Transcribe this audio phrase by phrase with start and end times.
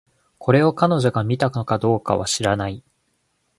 [0.39, 2.83] これを、彼女が見たのかどうかは知らない